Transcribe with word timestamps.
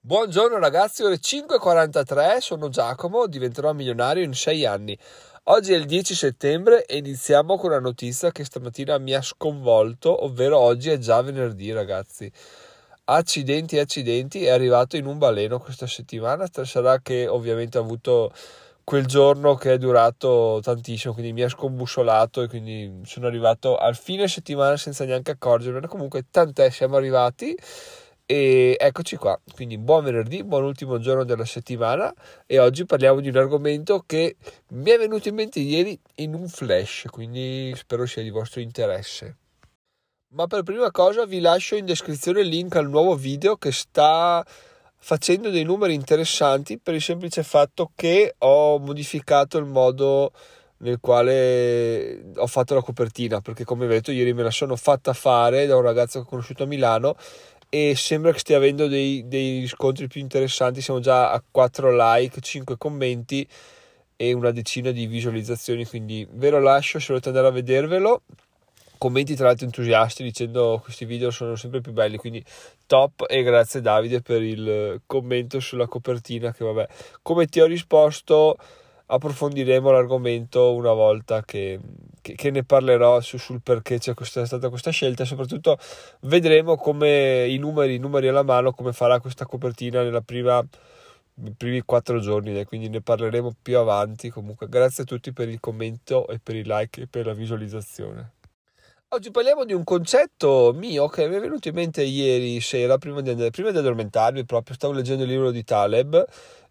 Buongiorno 0.00 0.58
ragazzi, 0.58 1.02
ore 1.02 1.16
5.43, 1.16 2.38
sono 2.38 2.68
Giacomo, 2.68 3.26
diventerò 3.26 3.72
milionario 3.72 4.22
in 4.22 4.32
6 4.32 4.64
anni. 4.64 4.96
Oggi 5.44 5.72
è 5.72 5.76
il 5.76 5.86
10 5.86 6.14
settembre 6.14 6.86
e 6.86 6.98
iniziamo 6.98 7.58
con 7.58 7.70
una 7.70 7.80
notizia 7.80 8.30
che 8.30 8.44
stamattina 8.44 8.96
mi 8.98 9.12
ha 9.12 9.20
sconvolto, 9.20 10.24
ovvero 10.24 10.56
oggi 10.56 10.90
è 10.90 10.98
già 10.98 11.20
venerdì 11.20 11.72
ragazzi. 11.72 12.30
Accidenti, 13.06 13.76
accidenti, 13.78 14.44
è 14.44 14.50
arrivato 14.50 14.96
in 14.96 15.04
un 15.04 15.18
baleno 15.18 15.58
questa 15.58 15.88
settimana, 15.88 16.46
sarà 16.62 17.00
che 17.00 17.26
ovviamente 17.26 17.76
ha 17.76 17.80
avuto 17.80 18.32
quel 18.84 19.04
giorno 19.04 19.56
che 19.56 19.74
è 19.74 19.78
durato 19.78 20.60
tantissimo, 20.62 21.12
quindi 21.12 21.32
mi 21.32 21.42
ha 21.42 21.48
scombussolato 21.48 22.40
e 22.42 22.48
quindi 22.48 23.00
sono 23.04 23.26
arrivato 23.26 23.76
al 23.76 23.96
fine 23.96 24.28
settimana 24.28 24.76
senza 24.76 25.04
neanche 25.04 25.32
accorgermene. 25.32 25.88
Comunque, 25.88 26.26
tant'è, 26.30 26.70
siamo 26.70 26.96
arrivati 26.96 27.54
e 28.30 28.76
eccoci 28.78 29.16
qua. 29.16 29.40
Quindi, 29.54 29.78
buon 29.78 30.04
venerdì, 30.04 30.44
buon 30.44 30.64
ultimo 30.64 30.98
giorno 30.98 31.24
della 31.24 31.46
settimana. 31.46 32.12
E 32.44 32.58
oggi 32.58 32.84
parliamo 32.84 33.20
di 33.20 33.30
un 33.30 33.38
argomento 33.38 34.04
che 34.04 34.36
mi 34.72 34.90
è 34.90 34.98
venuto 34.98 35.28
in 35.28 35.34
mente 35.34 35.60
ieri 35.60 35.98
in 36.16 36.34
un 36.34 36.46
flash, 36.46 37.06
quindi 37.10 37.72
spero 37.74 38.04
sia 38.04 38.22
di 38.22 38.28
vostro 38.28 38.60
interesse. 38.60 39.36
Ma 40.34 40.46
per 40.46 40.62
prima 40.62 40.90
cosa 40.90 41.24
vi 41.24 41.40
lascio 41.40 41.74
in 41.74 41.86
descrizione 41.86 42.42
il 42.42 42.48
link 42.48 42.76
al 42.76 42.90
nuovo 42.90 43.14
video 43.16 43.56
che 43.56 43.72
sta 43.72 44.44
facendo 44.98 45.48
dei 45.48 45.64
numeri 45.64 45.94
interessanti 45.94 46.78
per 46.78 46.92
il 46.92 47.00
semplice 47.00 47.42
fatto 47.42 47.92
che 47.94 48.34
ho 48.36 48.78
modificato 48.78 49.56
il 49.56 49.64
modo 49.64 50.32
nel 50.80 50.98
quale 51.00 52.24
ho 52.36 52.46
fatto 52.46 52.74
la 52.74 52.82
copertina 52.82 53.40
perché 53.40 53.64
come 53.64 53.86
vedete 53.86 54.12
ieri 54.12 54.34
me 54.34 54.42
la 54.42 54.50
sono 54.50 54.76
fatta 54.76 55.12
fare 55.12 55.66
da 55.66 55.76
un 55.76 55.82
ragazzo 55.82 56.20
che 56.20 56.26
ho 56.26 56.28
conosciuto 56.28 56.64
a 56.64 56.66
Milano 56.66 57.16
e 57.70 57.94
sembra 57.96 58.32
che 58.32 58.38
stia 58.38 58.56
avendo 58.56 58.86
dei, 58.86 59.26
dei 59.26 59.60
riscontri 59.60 60.08
più 60.08 60.20
interessanti. 60.20 60.80
Siamo 60.80 61.00
già 61.00 61.30
a 61.30 61.42
4 61.48 61.90
like 61.92 62.40
5 62.40 62.76
commenti 62.76 63.46
e 64.16 64.32
una 64.32 64.50
decina 64.50 64.90
di 64.90 65.06
visualizzazioni 65.06 65.86
quindi 65.86 66.26
ve 66.28 66.50
lo 66.50 66.60
lascio 66.60 66.98
se 66.98 67.06
volete 67.08 67.28
andare 67.28 67.48
a 67.48 67.50
vedervelo. 67.50 68.22
Commenti 68.98 69.36
tra 69.36 69.46
l'altro 69.46 69.66
entusiasti 69.66 70.24
dicendo 70.24 70.80
questi 70.82 71.04
video 71.04 71.30
sono 71.30 71.54
sempre 71.54 71.80
più 71.80 71.92
belli 71.92 72.16
quindi 72.16 72.44
top 72.86 73.26
e 73.28 73.44
grazie 73.44 73.80
Davide 73.80 74.22
per 74.22 74.42
il 74.42 75.02
commento 75.06 75.60
sulla 75.60 75.86
copertina 75.86 76.52
che 76.52 76.64
vabbè 76.64 76.88
come 77.22 77.46
ti 77.46 77.60
ho 77.60 77.66
risposto 77.66 78.56
approfondiremo 79.10 79.90
l'argomento 79.90 80.74
una 80.74 80.92
volta 80.92 81.42
che, 81.42 81.80
che, 82.20 82.34
che 82.34 82.50
ne 82.50 82.64
parlerò 82.64 83.20
su, 83.20 83.38
sul 83.38 83.60
perché 83.62 83.98
c'è 83.98 84.14
questa, 84.14 84.44
stata 84.44 84.68
questa 84.68 84.90
scelta 84.90 85.22
e 85.22 85.26
soprattutto 85.26 85.78
vedremo 86.22 86.76
come 86.76 87.46
i 87.48 87.58
numeri, 87.58 87.94
i 87.94 87.98
numeri 87.98 88.28
alla 88.28 88.42
mano 88.42 88.72
come 88.72 88.92
farà 88.92 89.20
questa 89.20 89.46
copertina 89.46 90.02
nella 90.02 90.20
prima 90.20 90.64
i 91.44 91.54
primi 91.56 91.82
quattro 91.82 92.18
giorni, 92.18 92.64
quindi 92.64 92.88
ne 92.88 93.00
parleremo 93.00 93.54
più 93.62 93.78
avanti. 93.78 94.28
Comunque, 94.28 94.68
grazie 94.68 95.04
a 95.04 95.06
tutti 95.06 95.32
per 95.32 95.48
il 95.48 95.60
commento 95.60 96.26
e 96.26 96.40
per 96.42 96.56
i 96.56 96.64
like 96.64 97.02
e 97.02 97.06
per 97.06 97.26
la 97.26 97.32
visualizzazione. 97.32 98.32
Oggi 99.10 99.30
parliamo 99.30 99.64
di 99.64 99.72
un 99.72 99.84
concetto 99.84 100.74
mio 100.74 101.08
che 101.08 101.26
mi 101.28 101.36
è 101.36 101.40
venuto 101.40 101.68
in 101.68 101.74
mente 101.74 102.02
ieri 102.02 102.60
sera, 102.60 102.98
prima 102.98 103.22
di, 103.22 103.50
prima 103.50 103.70
di 103.70 103.78
addormentarmi, 103.78 104.44
proprio 104.44 104.74
stavo 104.74 104.92
leggendo 104.92 105.22
il 105.22 105.30
libro 105.30 105.50
di 105.50 105.64
Taleb, 105.64 106.26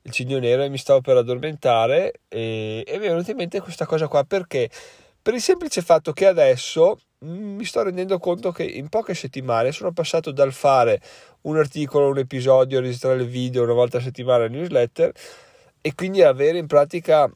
Il 0.08 0.14
Cigno 0.14 0.40
Nero, 0.40 0.64
e 0.64 0.70
mi 0.70 0.78
stavo 0.78 1.02
per 1.02 1.18
addormentare 1.18 2.22
e, 2.30 2.82
e 2.88 2.98
mi 2.98 3.08
è 3.08 3.10
venuta 3.10 3.32
in 3.32 3.36
mente 3.36 3.60
questa 3.60 3.86
cosa 3.86 4.08
qua 4.08 4.24
perché? 4.24 4.70
Per 5.22 5.34
il 5.34 5.42
semplice 5.42 5.82
fatto 5.82 6.14
che 6.14 6.26
adesso 6.26 6.98
mm, 7.26 7.58
mi 7.58 7.66
sto 7.66 7.84
rendendo 7.84 8.18
conto 8.18 8.54
che 8.54 8.64
in 8.64 8.88
poche 8.88 9.14
settimane 9.14 9.74
sono 9.74 9.92
passato 9.92 10.32
dal 10.32 10.54
fare 10.54 11.02
un 11.42 11.58
articolo, 11.58 12.08
un 12.08 12.20
episodio, 12.20 12.80
registrare 12.80 13.22
il 13.22 13.28
video 13.28 13.64
una 13.64 13.74
volta 13.74 13.98
a 13.98 14.02
settimana 14.02 14.48
newsletter 14.48 15.12
e 15.82 15.94
quindi 15.94 16.24
avere 16.24 16.58
in 16.58 16.68
pratica 16.68 17.30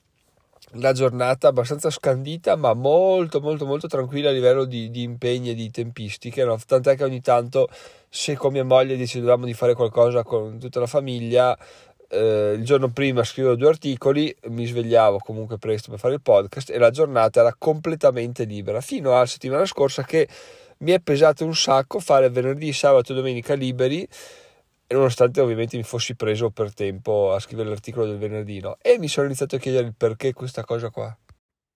la 0.75 0.93
giornata 0.93 1.49
abbastanza 1.49 1.89
scandita 1.89 2.55
ma 2.55 2.73
molto 2.73 3.41
molto 3.41 3.65
molto 3.65 3.87
tranquilla 3.87 4.29
a 4.29 4.31
livello 4.31 4.63
di, 4.63 4.89
di 4.89 5.01
impegni 5.01 5.49
e 5.49 5.53
di 5.53 5.69
tempistiche 5.69 6.45
no? 6.45 6.57
tant'è 6.65 6.95
che 6.95 7.03
ogni 7.03 7.19
tanto 7.19 7.67
se 8.07 8.37
con 8.37 8.53
mia 8.53 8.63
moglie 8.63 8.95
decidevamo 8.95 9.45
di 9.45 9.53
fare 9.53 9.73
qualcosa 9.73 10.23
con 10.23 10.59
tutta 10.59 10.79
la 10.79 10.87
famiglia 10.87 11.57
eh, 12.11 12.55
il 12.57 12.65
giorno 12.65 12.89
prima 12.89 13.23
scrivevo 13.23 13.55
due 13.55 13.69
articoli 13.69 14.35
mi 14.49 14.65
svegliavo 14.65 15.19
comunque 15.19 15.57
presto 15.57 15.89
per 15.91 15.99
fare 15.99 16.15
il 16.15 16.21
podcast 16.21 16.69
e 16.69 16.77
la 16.77 16.89
giornata 16.89 17.39
era 17.39 17.55
completamente 17.57 18.43
libera 18.43 18.81
fino 18.81 19.15
alla 19.15 19.25
settimana 19.25 19.65
scorsa 19.65 20.03
che 20.03 20.27
mi 20.79 20.91
è 20.91 20.99
pesato 20.99 21.45
un 21.45 21.55
sacco 21.55 21.99
fare 21.99 22.29
venerdì, 22.29 22.73
sabato 22.73 23.13
e 23.13 23.15
domenica 23.15 23.53
liberi 23.53 24.07
nonostante 24.87 25.39
ovviamente 25.39 25.77
mi 25.77 25.83
fossi 25.83 26.15
preso 26.15 26.49
per 26.49 26.73
tempo 26.73 27.31
a 27.33 27.39
scrivere 27.39 27.69
l'articolo 27.69 28.05
del 28.05 28.17
venerdì 28.17 28.59
no? 28.59 28.77
e 28.81 28.97
mi 28.99 29.07
sono 29.07 29.27
iniziato 29.27 29.55
a 29.55 29.59
chiedere 29.59 29.87
il 29.87 29.93
perché 29.95 30.33
questa 30.33 30.65
cosa 30.65 30.89
qua 30.89 31.15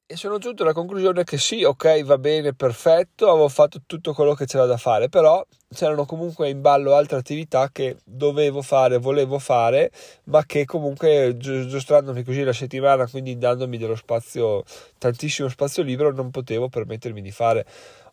e 0.08 0.16
sono 0.16 0.38
giunto 0.38 0.62
alla 0.62 0.74
conclusione 0.74 1.24
che 1.24 1.40
sì, 1.40 1.64
ok, 1.64 2.04
va 2.04 2.20
bene, 2.20 2.54
perfetto, 2.54 3.28
avevo 3.28 3.50
fatto 3.50 3.82
tutto 3.88 4.14
quello 4.14 4.36
che 4.36 4.46
c'era 4.46 4.68
da 4.68 4.78
fare, 4.78 5.10
però 5.10 5.44
c'erano 5.74 6.06
comunque 6.06 6.48
in 6.48 6.62
ballo 6.62 6.94
altre 6.94 7.18
attività 7.18 7.70
che 7.72 7.98
dovevo 8.04 8.62
fare, 8.62 9.00
volevo 9.00 9.40
fare, 9.40 9.92
ma 10.26 10.46
che 10.46 10.66
comunque 10.66 11.36
giostrandomi 11.38 12.22
così 12.22 12.44
la 12.44 12.54
settimana, 12.54 13.08
quindi 13.08 13.36
dandomi 13.40 13.80
dello 13.80 13.96
spazio, 13.96 14.64
tantissimo 15.00 15.50
spazio 15.50 15.82
libero, 15.82 16.12
non 16.14 16.30
potevo 16.30 16.70
permettermi 16.70 17.22
di 17.22 17.32
fare. 17.32 17.66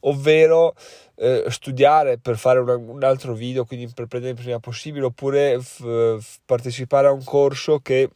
Ovvero 0.05 0.75
eh, 1.17 1.45
studiare 1.49 2.17
per 2.17 2.39
fare 2.39 2.59
una, 2.59 2.75
un 2.75 3.05
altro 3.05 3.35
video, 3.35 3.67
quindi 3.67 3.87
per 3.95 4.07
prendere 4.07 4.33
il 4.33 4.41
prima 4.41 4.59
possibile, 4.61 5.05
oppure 5.05 5.61
f- 5.61 6.19
f- 6.19 6.39
partecipare 6.47 7.09
a 7.09 7.13
un 7.13 7.23
corso 7.23 7.81
che 7.81 8.09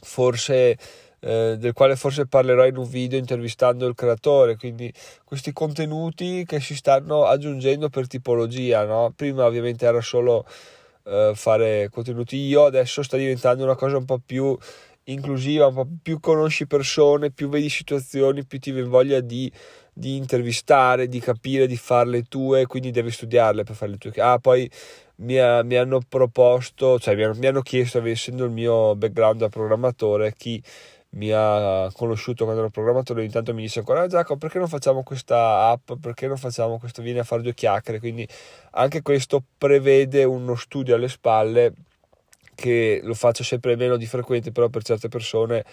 forse 0.00 0.78
eh, 1.24 1.56
del 1.58 1.72
quale 1.72 1.96
forse 1.96 2.26
parlerò 2.26 2.66
in 2.66 2.76
un 2.76 2.86
video 2.86 3.18
intervistando 3.18 3.86
il 3.86 3.94
creatore, 3.94 4.56
quindi 4.56 4.92
questi 5.24 5.52
contenuti 5.52 6.44
che 6.44 6.60
si 6.60 6.76
stanno 6.76 7.24
aggiungendo 7.24 7.88
per 7.88 8.06
tipologia, 8.06 8.84
no? 8.84 9.12
Prima 9.16 9.46
ovviamente 9.46 9.86
era 9.86 10.02
solo 10.02 10.46
eh, 11.04 11.32
fare 11.34 11.88
contenuti 11.90 12.36
io, 12.36 12.66
adesso 12.66 13.02
sta 13.02 13.16
diventando 13.16 13.64
una 13.64 13.74
cosa 13.74 13.96
un 13.96 14.04
po' 14.04 14.20
più 14.24 14.56
inclusiva, 15.04 15.66
un 15.66 15.74
po' 15.74 15.88
più 16.02 16.20
conosci 16.20 16.66
persone, 16.66 17.30
più 17.30 17.48
vedi 17.48 17.70
situazioni, 17.70 18.44
più 18.44 18.58
ti 18.58 18.70
viene 18.70 18.88
voglia 18.88 19.20
di, 19.20 19.50
di 19.94 20.16
intervistare, 20.16 21.08
di 21.08 21.20
capire, 21.20 21.66
di 21.66 21.76
farle 21.76 22.24
tue, 22.24 22.66
quindi 22.66 22.90
devi 22.90 23.10
studiarle 23.10 23.64
per 23.64 23.74
fare 23.74 23.92
le 23.92 23.98
tue. 23.98 24.12
Ah, 24.16 24.38
poi 24.38 24.70
mi, 25.16 25.38
ha, 25.38 25.62
mi 25.62 25.76
hanno 25.76 26.00
proposto, 26.06 26.98
cioè 26.98 27.14
mi 27.14 27.22
hanno, 27.24 27.34
mi 27.36 27.46
hanno 27.46 27.62
chiesto, 27.62 28.02
essendo 28.04 28.44
il 28.44 28.50
mio 28.50 28.94
background 28.94 29.40
da 29.40 29.48
programmatore, 29.48 30.34
chi 30.36 30.62
mi 31.14 31.30
ha 31.32 31.90
conosciuto 31.92 32.44
quando 32.44 32.62
ero 32.62 32.70
programmatore 32.70 33.20
ogni 33.20 33.30
tanto 33.30 33.54
mi 33.54 33.62
dice 33.62 33.80
ancora 33.80 34.02
ah, 34.02 34.06
Giacomo 34.06 34.38
perché 34.38 34.58
non 34.58 34.68
facciamo 34.68 35.02
questa 35.02 35.68
app? 35.68 35.92
Perché 36.00 36.26
non 36.26 36.36
facciamo 36.36 36.78
questo 36.78 37.02
vieni 37.02 37.18
a 37.20 37.24
fare 37.24 37.42
due 37.42 37.54
chiacchiere? 37.54 37.98
Quindi 37.98 38.26
anche 38.72 39.02
questo 39.02 39.42
prevede 39.56 40.24
uno 40.24 40.56
studio 40.56 40.94
alle 40.94 41.08
spalle 41.08 41.72
che 42.54 43.00
lo 43.02 43.14
faccio 43.14 43.42
sempre 43.42 43.76
meno 43.76 43.96
di 43.96 44.06
frequente, 44.06 44.52
però 44.52 44.68
per 44.68 44.82
certe 44.82 45.08
persone 45.08 45.64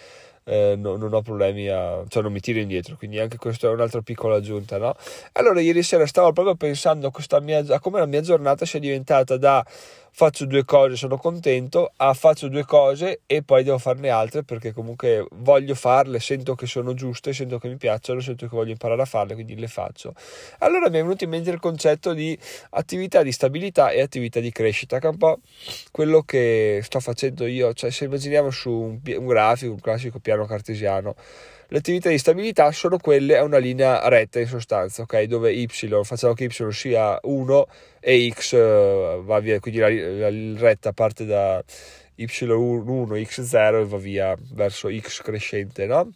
eh, 0.44 0.74
no, 0.76 0.96
non 0.96 1.12
ho 1.14 1.22
problemi 1.22 1.68
a, 1.68 2.02
cioè 2.08 2.22
non 2.22 2.32
mi 2.32 2.40
tiro 2.40 2.58
indietro, 2.58 2.96
quindi 2.96 3.18
anche 3.18 3.36
questo 3.36 3.68
è 3.68 3.72
un'altra 3.72 4.00
piccola 4.00 4.36
aggiunta, 4.36 4.78
no? 4.78 4.94
Allora 5.32 5.60
ieri 5.60 5.82
sera 5.82 6.06
stavo 6.06 6.32
proprio 6.32 6.56
pensando 6.56 7.10
a, 7.10 7.40
mia, 7.40 7.64
a 7.68 7.80
come 7.80 8.00
la 8.00 8.06
mia 8.06 8.20
giornata 8.20 8.64
sia 8.66 8.80
diventata 8.80 9.36
da 9.36 9.64
faccio 10.14 10.44
due 10.44 10.64
cose, 10.64 10.96
sono 10.96 11.16
contento, 11.16 11.92
ah, 11.96 12.12
faccio 12.12 12.48
due 12.48 12.64
cose 12.64 13.22
e 13.24 13.42
poi 13.42 13.64
devo 13.64 13.78
farne 13.78 14.10
altre 14.10 14.44
perché 14.44 14.72
comunque 14.72 15.26
voglio 15.36 15.74
farle, 15.74 16.20
sento 16.20 16.54
che 16.54 16.66
sono 16.66 16.92
giuste, 16.92 17.32
sento 17.32 17.58
che 17.58 17.68
mi 17.68 17.76
piacciono, 17.76 18.20
sento 18.20 18.46
che 18.46 18.54
voglio 18.54 18.72
imparare 18.72 19.00
a 19.00 19.06
farle, 19.06 19.34
quindi 19.34 19.56
le 19.56 19.68
faccio. 19.68 20.14
Allora 20.58 20.90
mi 20.90 20.98
è 20.98 21.02
venuto 21.02 21.24
in 21.24 21.30
mente 21.30 21.50
il 21.50 21.58
concetto 21.58 22.12
di 22.12 22.38
attività 22.70 23.22
di 23.22 23.32
stabilità 23.32 23.90
e 23.90 24.02
attività 24.02 24.38
di 24.38 24.52
crescita, 24.52 24.98
che 24.98 25.06
è 25.06 25.10
un 25.10 25.16
po' 25.16 25.38
quello 25.90 26.22
che 26.22 26.80
sto 26.82 27.00
facendo 27.00 27.46
io, 27.46 27.72
cioè 27.72 27.90
se 27.90 28.04
immaginiamo 28.04 28.50
su 28.50 28.70
un, 28.70 29.00
un 29.02 29.26
grafico, 29.26 29.72
un 29.72 29.80
classico 29.80 30.18
piano 30.18 30.44
cartesiano, 30.44 31.14
le 31.72 31.78
attività 31.78 32.10
di 32.10 32.18
stabilità 32.18 32.70
sono 32.70 32.98
quelle 32.98 33.38
a 33.38 33.44
una 33.44 33.56
linea 33.56 34.06
retta 34.10 34.38
in 34.38 34.46
sostanza, 34.46 35.02
ok? 35.02 35.22
Dove 35.22 35.54
y, 35.54 35.66
facciamo 36.02 36.34
che 36.34 36.44
y 36.44 36.70
sia 36.70 37.18
1 37.22 37.66
e 37.98 38.30
x 38.30 38.52
uh, 38.52 39.24
va 39.24 39.40
via, 39.40 39.58
quindi 39.58 39.80
la, 39.80 39.88
la 39.88 40.60
retta 40.60 40.92
parte 40.92 41.24
da 41.24 41.64
y1, 42.18 43.18
x0 43.22 43.80
e 43.80 43.84
va 43.86 43.96
via 43.96 44.36
verso 44.52 44.94
x 44.94 45.22
crescente, 45.22 45.86
no? 45.86 46.12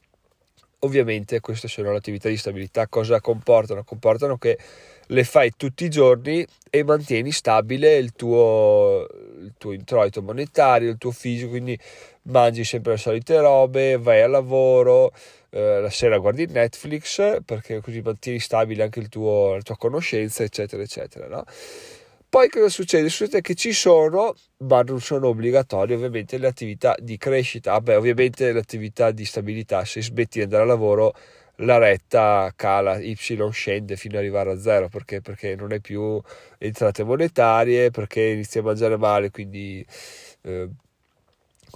Ovviamente 0.81 1.41
queste 1.41 1.69
sono 1.69 1.91
le 1.91 1.97
attività 1.97 2.29
di 2.29 2.37
stabilità, 2.37 2.87
cosa 2.89 3.23
comportano? 3.23 3.83
Comportano 3.83 4.37
che 4.37 4.59
le 5.07 5.25
fai 5.25 5.53
tutti 5.57 5.87
i 5.87 5.89
giorni 5.89 6.47
e 6.69 6.85
mantieni 6.85 7.33
stabile 7.33 7.97
il 7.97 8.13
tuo, 8.13 9.07
il 9.41 9.55
tuo 9.57 9.73
introito 9.73 10.21
monetario, 10.21 10.91
il 10.91 10.99
tuo 10.99 11.13
fisico, 11.13 11.49
quindi 11.49 11.79
mangi 12.27 12.65
sempre 12.65 12.93
le 12.93 12.99
solite 12.99 13.41
robe, 13.41 13.97
vai 13.99 14.23
al 14.23 14.31
lavoro, 14.31 15.13
eh, 15.51 15.81
la 15.81 15.91
sera 15.91 16.19
guardi 16.19 16.47
Netflix 16.47 17.43
perché 17.45 17.81
così 17.81 18.01
mantieni 18.01 18.39
stabile 18.41 18.83
anche 18.85 19.09
tuo, 19.09 19.55
la 19.55 19.63
tua 19.63 19.77
conoscenza, 19.77 20.43
eccetera, 20.43 20.83
eccetera. 20.83 21.29
No? 21.29 21.45
Poi 22.29 22.49
cosa 22.49 22.69
succede? 22.69 23.09
Succede 23.09 23.41
che 23.41 23.55
ci 23.55 23.73
sono, 23.73 24.35
ma 24.59 24.83
non 24.83 25.01
sono 25.01 25.29
obbligatorie 25.29 25.95
ovviamente, 25.95 26.39
le 26.39 26.49
attività 26.49 26.95
di 26.99 27.17
crescita. 27.17 27.73
Vabbè, 27.73 27.97
ovviamente 27.97 28.53
le 28.53 28.59
attività 28.59 29.11
di 29.11 29.25
stabilità, 29.25 29.85
se 29.85 30.03
smetti 30.03 30.39
di 30.39 30.45
andare 30.45 30.65
a 30.65 30.67
lavoro 30.67 31.15
la 31.61 31.79
retta 31.79 32.53
cala, 32.55 32.99
Y 32.99 33.17
scende 33.53 33.97
fino 33.97 34.15
ad 34.17 34.21
arrivare 34.21 34.51
a 34.53 34.59
zero 34.59 34.89
perché, 34.89 35.21
perché 35.23 35.55
non 35.57 35.73
hai 35.73 35.81
più 35.81 36.21
entrate 36.59 37.05
monetarie, 37.05 37.91
perché 37.91 38.23
inizi 38.23 38.59
a 38.59 38.63
mangiare 38.63 38.97
male, 38.99 39.31
quindi, 39.31 39.87
eh, 40.43 40.69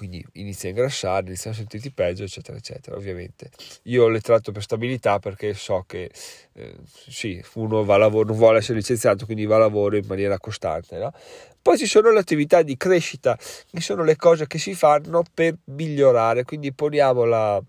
quindi 0.01 0.25
inizi 0.33 0.65
a 0.65 0.71
ingrassare, 0.71 1.27
inizi 1.27 1.51
a 1.51 1.53
sentirti 1.53 1.93
peggio, 1.93 2.25
eccetera, 2.25 2.57
eccetera. 2.57 2.97
Ovviamente 2.97 3.51
io 3.83 4.09
le 4.09 4.23
tratto 4.23 4.51
per 4.51 4.63
stabilità 4.63 5.19
perché 5.19 5.53
so 5.53 5.85
che 5.87 6.11
eh, 6.55 6.77
sì, 6.87 7.45
uno 7.57 7.85
va 7.85 7.97
a 7.97 7.99
lavoro, 7.99 8.29
non 8.29 8.37
vuole 8.39 8.59
essere 8.61 8.79
licenziato, 8.79 9.27
quindi 9.27 9.45
va 9.45 9.57
a 9.57 9.59
lavoro 9.59 9.99
in 9.99 10.07
maniera 10.07 10.39
costante. 10.39 10.97
No? 10.97 11.13
Poi 11.61 11.77
ci 11.77 11.85
sono 11.85 12.11
le 12.13 12.19
attività 12.19 12.63
di 12.63 12.79
crescita, 12.79 13.37
che 13.37 13.81
sono 13.83 14.03
le 14.03 14.17
cose 14.17 14.47
che 14.47 14.57
si 14.57 14.73
fanno 14.73 15.23
per 15.35 15.59
migliorare, 15.65 16.45
quindi 16.45 16.73
poniamo 16.73 17.25
la 17.25 17.63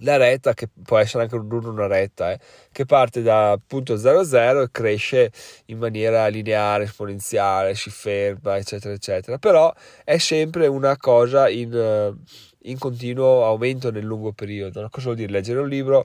la 0.00 0.16
retta, 0.16 0.54
che 0.54 0.68
può 0.82 0.98
essere 0.98 1.24
anche 1.24 1.36
un 1.36 1.50
1 1.50 1.70
una 1.70 1.86
retta, 1.86 2.32
eh, 2.32 2.38
che 2.72 2.84
parte 2.84 3.22
da 3.22 3.58
punto 3.64 3.96
00 3.96 4.62
e 4.62 4.68
cresce 4.70 5.30
in 5.66 5.78
maniera 5.78 6.26
lineare, 6.28 6.84
esponenziale, 6.84 7.74
si 7.74 7.90
ferma, 7.90 8.56
eccetera, 8.56 8.94
eccetera. 8.94 9.38
Però 9.38 9.72
è 10.04 10.18
sempre 10.18 10.66
una 10.66 10.96
cosa 10.96 11.48
in, 11.48 11.72
eh, 11.74 12.14
in 12.70 12.78
continuo 12.78 13.44
aumento 13.44 13.90
nel 13.90 14.04
lungo 14.04 14.32
periodo. 14.32 14.86
Cosa 14.90 15.06
vuol 15.06 15.16
dire? 15.16 15.32
Leggere 15.32 15.60
un 15.60 15.68
libro, 15.68 16.04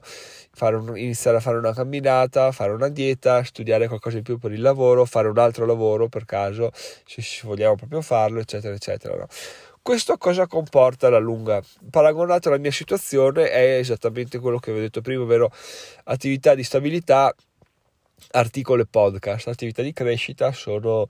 un, 0.60 0.96
iniziare 0.96 1.38
a 1.38 1.40
fare 1.40 1.58
una 1.58 1.72
camminata, 1.72 2.52
fare 2.52 2.72
una 2.72 2.88
dieta, 2.88 3.42
studiare 3.44 3.88
qualcosa 3.88 4.18
in 4.18 4.22
più 4.22 4.38
per 4.38 4.52
il 4.52 4.60
lavoro, 4.60 5.04
fare 5.04 5.28
un 5.28 5.38
altro 5.38 5.66
lavoro 5.66 6.08
per 6.08 6.24
caso, 6.24 6.70
se 6.72 7.22
vogliamo 7.44 7.76
proprio 7.76 8.00
farlo, 8.02 8.40
eccetera, 8.40 8.74
eccetera. 8.74 9.16
No? 9.16 9.26
Questo 9.82 10.18
cosa 10.18 10.46
comporta 10.46 11.06
alla 11.06 11.18
lunga? 11.18 11.62
Paragonato 11.90 12.48
alla 12.48 12.58
mia 12.58 12.70
situazione 12.70 13.50
è 13.50 13.78
esattamente 13.78 14.38
quello 14.38 14.58
che 14.58 14.72
vi 14.72 14.78
ho 14.78 14.82
detto 14.82 15.00
prima, 15.00 15.22
ovvero 15.22 15.50
attività 16.04 16.54
di 16.54 16.62
stabilità 16.62 17.34
articoli 18.32 18.82
e 18.82 18.86
podcast, 18.86 19.48
attività 19.48 19.82
di 19.82 19.94
crescita 19.94 20.52
sono 20.52 21.06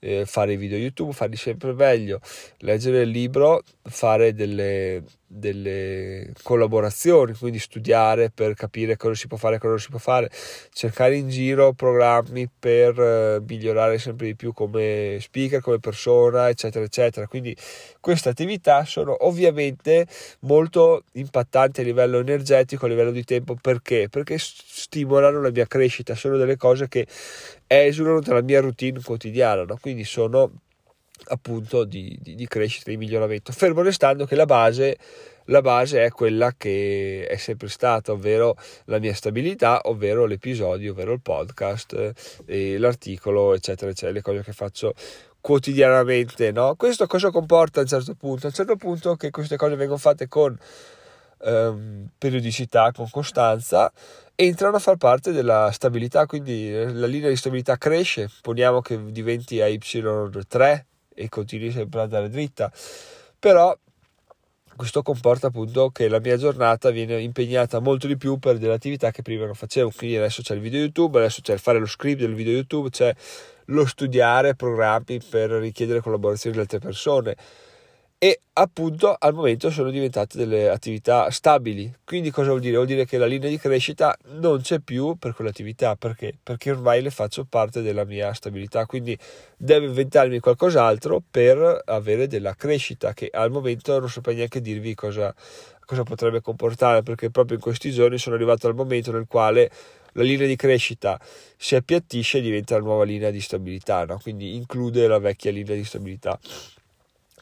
eh, 0.00 0.26
fare 0.26 0.56
video 0.56 0.76
YouTube, 0.76 1.12
farli 1.12 1.36
sempre 1.36 1.72
meglio, 1.72 2.20
leggere 2.58 3.02
il 3.02 3.08
libro, 3.08 3.62
fare 3.82 4.34
delle, 4.34 5.02
delle 5.32 6.32
collaborazioni, 6.42 7.34
quindi 7.34 7.60
studiare 7.60 8.30
per 8.30 8.54
capire 8.54 8.96
cosa 8.96 9.14
si 9.14 9.28
può 9.28 9.36
fare 9.36 9.58
cosa 9.58 9.68
non 9.68 9.78
si 9.78 9.88
può 9.88 10.00
fare, 10.00 10.28
cercare 10.72 11.16
in 11.16 11.28
giro 11.28 11.72
programmi 11.72 12.48
per 12.58 12.98
eh, 12.98 13.40
migliorare 13.46 13.98
sempre 13.98 14.26
di 14.26 14.34
più 14.34 14.52
come 14.52 15.18
speaker, 15.20 15.60
come 15.60 15.78
persona, 15.78 16.48
eccetera, 16.48 16.84
eccetera. 16.84 17.28
Quindi 17.28 17.56
queste 18.00 18.28
attività 18.28 18.84
sono 18.84 19.24
ovviamente 19.24 20.08
molto 20.40 21.04
impattanti 21.12 21.80
a 21.80 21.84
livello 21.84 22.18
energetico, 22.18 22.86
a 22.86 22.88
livello 22.88 23.12
di 23.12 23.22
tempo, 23.22 23.54
perché? 23.54 24.08
Perché 24.08 24.36
stimolano 24.36 25.40
la 25.40 25.50
mia 25.50 25.66
crescita, 25.66 26.16
sono 26.16 26.38
delle 26.38 26.56
cose 26.56 26.88
che 26.88 27.06
esulano 27.68 28.18
dalla 28.18 28.42
mia 28.42 28.60
routine 28.60 29.00
quotidiana, 29.00 29.62
no? 29.62 29.78
quindi 29.80 30.02
sono 30.02 30.50
appunto 31.26 31.84
di, 31.84 32.18
di, 32.20 32.34
di, 32.34 32.46
crescita, 32.46 32.90
di 32.90 32.96
miglioramento, 32.96 33.52
fermo 33.52 33.82
restando 33.82 34.26
che 34.26 34.34
la 34.34 34.46
base, 34.46 34.96
la 35.46 35.60
base 35.60 36.04
è 36.04 36.10
quella 36.10 36.54
che 36.56 37.26
è 37.28 37.36
sempre 37.36 37.68
stata, 37.68 38.12
ovvero 38.12 38.56
la 38.86 38.98
mia 38.98 39.14
stabilità, 39.14 39.80
ovvero 39.84 40.26
l'episodio, 40.26 40.92
ovvero 40.92 41.12
il 41.12 41.20
podcast, 41.20 42.12
eh, 42.46 42.78
l'articolo, 42.78 43.54
eccetera, 43.54 43.90
eccetera, 43.90 44.12
le 44.12 44.22
cose 44.22 44.42
che 44.42 44.52
faccio 44.52 44.94
quotidianamente. 45.40 46.52
No? 46.52 46.74
Questo 46.76 47.06
cosa 47.06 47.30
comporta 47.30 47.80
a 47.80 47.82
un 47.82 47.88
certo 47.88 48.14
punto? 48.14 48.46
A 48.46 48.48
un 48.50 48.54
certo 48.54 48.76
punto 48.76 49.16
che 49.16 49.30
queste 49.30 49.56
cose 49.56 49.76
vengono 49.76 49.98
fatte 49.98 50.28
con 50.28 50.56
ehm, 51.42 52.08
periodicità, 52.18 52.92
con 52.92 53.08
costanza, 53.10 53.90
entrano 54.34 54.76
a 54.76 54.80
far 54.80 54.96
parte 54.96 55.32
della 55.32 55.70
stabilità, 55.72 56.26
quindi 56.26 56.70
la 56.72 57.06
linea 57.06 57.28
di 57.28 57.36
stabilità 57.36 57.76
cresce, 57.76 58.30
poniamo 58.40 58.80
che 58.80 58.98
diventi 59.10 59.60
a 59.60 59.66
Y3 59.66 60.84
e 61.20 61.28
continui 61.28 61.70
sempre 61.70 62.00
ad 62.00 62.06
andare 62.06 62.30
dritta, 62.30 62.72
però 63.38 63.76
questo 64.76 65.02
comporta 65.02 65.48
appunto 65.48 65.90
che 65.90 66.08
la 66.08 66.20
mia 66.20 66.38
giornata 66.38 66.88
viene 66.90 67.20
impegnata 67.20 67.80
molto 67.80 68.06
di 68.06 68.16
più 68.16 68.38
per 68.38 68.56
delle 68.56 68.72
attività 68.72 69.10
che 69.10 69.20
prima 69.20 69.44
non 69.44 69.54
facevo, 69.54 69.92
quindi 69.94 70.16
adesso 70.16 70.40
c'è 70.40 70.54
il 70.54 70.60
video 70.60 70.80
YouTube, 70.80 71.18
adesso 71.18 71.42
c'è 71.42 71.52
il 71.52 71.58
fare 71.58 71.78
lo 71.78 71.86
script 71.86 72.20
del 72.20 72.34
video 72.34 72.54
YouTube, 72.54 72.88
c'è 72.88 73.14
lo 73.66 73.84
studiare 73.84 74.54
programmi 74.54 75.20
per 75.28 75.50
richiedere 75.50 76.00
collaborazioni 76.00 76.56
di 76.56 76.62
altre 76.62 76.78
persone 76.78 77.36
e 78.22 78.42
appunto 78.52 79.16
al 79.18 79.32
momento 79.32 79.70
sono 79.70 79.88
diventate 79.88 80.36
delle 80.36 80.68
attività 80.68 81.30
stabili. 81.30 81.90
Quindi 82.04 82.30
cosa 82.30 82.50
vuol 82.50 82.60
dire? 82.60 82.74
Vuol 82.74 82.86
dire 82.86 83.06
che 83.06 83.16
la 83.16 83.24
linea 83.24 83.48
di 83.48 83.56
crescita 83.56 84.14
non 84.32 84.60
c'è 84.60 84.80
più 84.80 85.16
per 85.18 85.34
quelle 85.34 85.48
attività 85.48 85.96
perché? 85.96 86.34
Perché 86.42 86.72
ormai 86.72 87.00
le 87.00 87.08
faccio 87.08 87.46
parte 87.48 87.80
della 87.80 88.04
mia 88.04 88.34
stabilità, 88.34 88.84
quindi 88.84 89.16
devo 89.56 89.86
inventarmi 89.86 90.38
qualcos'altro 90.38 91.22
per 91.30 91.80
avere 91.86 92.26
della 92.26 92.54
crescita 92.54 93.14
che 93.14 93.30
al 93.32 93.50
momento 93.50 93.98
non 93.98 94.10
saprei 94.10 94.36
neanche 94.36 94.60
dirvi 94.60 94.94
cosa, 94.94 95.34
cosa 95.86 96.02
potrebbe 96.02 96.42
comportare 96.42 97.02
perché 97.02 97.30
proprio 97.30 97.56
in 97.56 97.62
questi 97.62 97.90
giorni 97.90 98.18
sono 98.18 98.34
arrivato 98.34 98.66
al 98.66 98.74
momento 98.74 99.12
nel 99.12 99.24
quale 99.26 99.70
la 100.12 100.22
linea 100.22 100.46
di 100.46 100.56
crescita 100.56 101.18
si 101.56 101.74
appiattisce 101.74 102.36
e 102.36 102.40
diventa 102.42 102.74
la 102.74 102.82
nuova 102.82 103.04
linea 103.04 103.30
di 103.30 103.40
stabilità, 103.40 104.04
no? 104.04 104.18
quindi 104.22 104.56
include 104.56 105.06
la 105.06 105.18
vecchia 105.18 105.50
linea 105.50 105.74
di 105.74 105.84
stabilità 105.84 106.38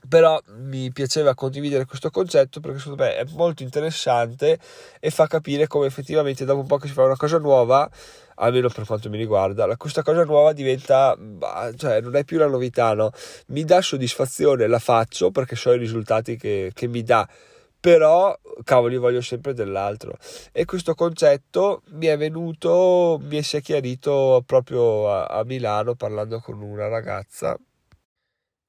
però 0.07 0.41
mi 0.59 0.91
piaceva 0.93 1.35
condividere 1.35 1.85
questo 1.85 2.11
concetto 2.11 2.61
perché 2.61 2.79
secondo 2.79 3.03
me 3.03 3.17
è 3.17 3.25
molto 3.31 3.63
interessante 3.63 4.59
e 5.01 5.11
fa 5.11 5.27
capire 5.27 5.67
come 5.67 5.87
effettivamente 5.87 6.45
dopo 6.45 6.61
un 6.61 6.67
po' 6.67 6.77
che 6.77 6.87
si 6.87 6.93
fa 6.93 7.05
una 7.05 7.17
cosa 7.17 7.39
nuova 7.39 7.89
almeno 8.37 8.69
per 8.69 8.87
quanto 8.87 9.09
mi 9.09 9.17
riguarda 9.17 9.77
questa 9.77 10.03
cosa 10.03 10.25
nuova 10.25 10.53
diventa 10.53 11.17
cioè 11.77 12.01
non 12.01 12.17
è 12.17 12.25
più 12.25 12.39
la 12.39 12.47
novità 12.47 12.95
no? 12.95 13.11
mi 13.49 13.65
dà 13.65 13.81
soddisfazione 13.81 14.67
la 14.67 14.79
faccio 14.79 15.31
perché 15.31 15.57
so 15.57 15.73
i 15.73 15.79
risultati 15.79 16.37
che, 16.37 16.71
che 16.73 16.87
mi 16.87 17.03
dà 17.03 17.29
però 17.81 18.37
cavoli 18.65 18.97
voglio 18.97 19.21
sempre 19.21 19.55
dell'altro 19.55 20.17
e 20.53 20.65
questo 20.65 20.95
concetto 20.95 21.83
mi 21.91 22.07
è 22.07 22.17
venuto 22.17 23.19
mi 23.23 23.43
si 23.43 23.57
è 23.57 23.61
chiarito 23.61 24.43
proprio 24.47 25.11
a, 25.11 25.27
a 25.27 25.45
Milano 25.45 25.95
parlando 25.95 26.41
con 26.41 26.61
una 26.61 26.89
ragazza 26.89 27.59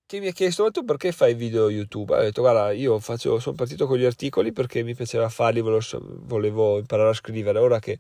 che 0.10 0.20
mi 0.20 0.26
ha 0.26 0.32
chiesto 0.32 0.64
ma 0.64 0.72
tu 0.72 0.84
perché 0.84 1.12
fai 1.12 1.36
video 1.36 1.70
YouTube? 1.70 2.16
Ho 2.16 2.22
detto 2.22 2.42
guarda 2.42 2.72
io 2.72 2.98
faccio, 2.98 3.38
sono 3.38 3.56
partito 3.56 3.86
con 3.86 3.96
gli 3.96 4.06
articoli 4.06 4.52
perché 4.52 4.82
mi 4.82 4.96
piaceva 4.96 5.30
farli, 5.30 5.62
volevo, 5.62 5.84
volevo 6.02 6.80
imparare 6.80 7.10
a 7.10 7.14
scrivere, 7.14 7.60
ora 7.60 7.78
che 7.78 8.00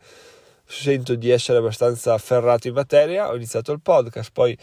sento 0.66 1.13
di 1.13 1.30
essere 1.30 1.60
abbastanza 1.60 2.13
afferrato 2.16 2.68
in 2.68 2.74
materia 2.74 3.30
ho 3.30 3.36
iniziato 3.36 3.72
il 3.72 3.80
podcast, 3.80 4.32
poi 4.34 4.58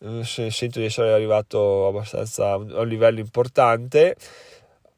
eh, 0.00 0.24
sento 0.24 0.80
di 0.80 0.86
essere 0.86 1.12
arrivato 1.12 1.86
abbastanza 1.86 2.50
a 2.50 2.56
un 2.56 2.88
livello 2.88 3.20
importante 3.20 4.16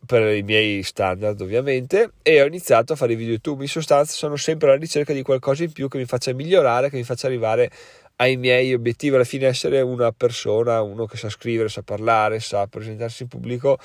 per 0.07 0.35
i 0.35 0.43
miei 0.43 0.83
standard 0.83 1.39
ovviamente 1.43 2.13
e 2.23 2.41
ho 2.41 2.47
iniziato 2.47 2.95
a 2.95 2.97
fare 2.97 3.15
video 3.15 3.35
YouTube. 3.35 3.63
In 3.63 3.69
sostanza 3.69 4.15
sono 4.15 4.37
sempre 4.37 4.71
alla 4.71 4.79
ricerca 4.79 5.13
di 5.13 5.21
qualcosa 5.21 5.65
in 5.65 5.73
più 5.73 5.87
che 5.89 5.99
mi 5.99 6.07
faccia 6.07 6.33
migliorare 6.33 6.89
che 6.89 6.97
mi 6.97 7.05
faccia 7.05 7.27
arrivare 7.27 7.71
ai 8.21 8.37
miei 8.37 8.75
obiettivi, 8.75 9.15
alla 9.15 9.25
fine 9.25 9.47
essere 9.47 9.81
una 9.81 10.13
persona, 10.13 10.83
uno 10.83 11.07
che 11.07 11.17
sa 11.17 11.31
scrivere, 11.31 11.69
sa 11.69 11.83
parlare, 11.83 12.39
sa 12.41 12.67
presentarsi 12.67 13.23
in 13.23 13.29
pubblico 13.29 13.79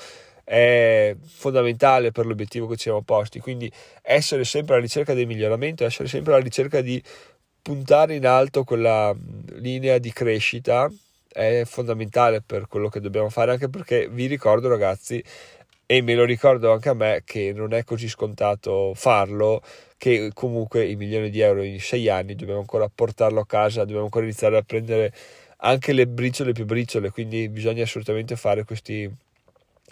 è 0.44 1.16
fondamentale 1.24 2.12
per 2.12 2.24
l'obiettivo 2.24 2.68
che 2.68 2.76
ci 2.76 2.82
siamo 2.82 3.02
posti, 3.02 3.40
quindi 3.40 3.70
essere 4.00 4.44
sempre 4.44 4.74
alla 4.74 4.84
ricerca 4.84 5.12
del 5.12 5.26
miglioramento, 5.26 5.84
essere 5.84 6.06
sempre 6.06 6.34
alla 6.34 6.42
ricerca 6.42 6.82
di 6.82 7.02
puntare 7.60 8.14
in 8.14 8.24
alto 8.26 8.62
quella 8.62 9.12
linea 9.54 9.98
di 9.98 10.12
crescita 10.12 10.88
è 11.28 11.62
fondamentale 11.64 12.42
per 12.42 12.68
quello 12.68 12.88
che 12.88 13.00
dobbiamo 13.00 13.28
fare, 13.28 13.50
anche 13.50 13.68
perché 13.68 14.08
vi 14.08 14.26
ricordo 14.26 14.68
ragazzi, 14.68 15.22
e 15.84 16.00
me 16.02 16.14
lo 16.14 16.24
ricordo 16.24 16.72
anche 16.72 16.90
a 16.90 16.94
me, 16.94 17.22
che 17.24 17.52
non 17.52 17.72
è 17.72 17.82
così 17.82 18.08
scontato 18.08 18.92
farlo, 18.94 19.62
che 19.98 20.30
comunque 20.34 20.86
i 20.86 20.96
milioni 20.96 21.30
di 21.30 21.40
euro 21.40 21.62
in 21.62 21.80
sei 21.80 22.08
anni 22.08 22.34
dobbiamo 22.34 22.60
ancora 22.60 22.90
portarlo 22.92 23.40
a 23.40 23.46
casa, 23.46 23.80
dobbiamo 23.80 24.04
ancora 24.04 24.24
iniziare 24.24 24.56
a 24.56 24.62
prendere 24.62 25.12
anche 25.58 25.92
le 25.92 26.06
briciole 26.06 26.52
più 26.52 26.64
briciole, 26.64 27.10
quindi 27.10 27.48
bisogna 27.48 27.82
assolutamente 27.82 28.36
fare 28.36 28.64
questi, 28.64 29.10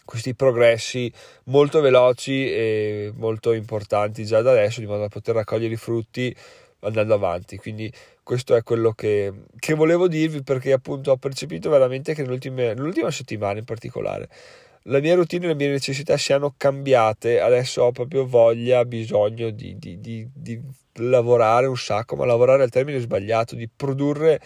questi 0.04 0.34
progressi 0.34 1.11
molto 1.44 1.80
veloci 1.80 2.50
e 2.52 3.12
molto 3.16 3.52
importanti 3.52 4.25
già 4.26 4.42
da 4.42 4.50
adesso, 4.50 4.80
di 4.80 4.87
modo 4.87 5.00
da 5.00 5.08
poter 5.08 5.34
raccogliere 5.37 5.75
i 5.75 5.78
frutti 5.78 6.34
andando 6.80 7.14
avanti. 7.14 7.56
Quindi 7.56 7.90
questo 8.23 8.54
è 8.54 8.62
quello 8.62 8.92
che, 8.92 9.32
che 9.58 9.75
volevo 9.75 10.06
dirvi 10.06 10.42
perché 10.42 10.73
appunto 10.73 11.12
ho 11.12 11.16
percepito 11.16 11.70
veramente 11.70 12.14
che 12.14 12.23
nell'ultima 12.23 13.11
settimana 13.11 13.58
in 13.58 13.64
particolare 13.64 14.28
la 14.85 15.00
mia 15.00 15.14
routine 15.14 15.45
e 15.47 15.49
le 15.49 15.55
mie 15.55 15.69
necessità 15.69 16.17
siano 16.17 16.55
cambiate, 16.57 17.41
adesso 17.41 17.83
ho 17.83 17.93
proprio 17.93 18.26
voglia, 18.26 18.85
bisogno 18.85 19.50
di, 19.50 19.79
di, 19.79 20.00
di, 20.00 20.29
di 20.35 20.61
lavorare 20.95 21.67
un 21.67 21.76
sacco, 21.76 22.17
ma 22.17 22.25
lavorare 22.25 22.62
al 22.62 22.71
termine 22.71 22.99
sbagliato, 22.99 23.55
di 23.55 23.69
produrre 23.69 24.41